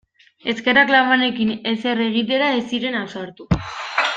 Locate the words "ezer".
1.73-2.03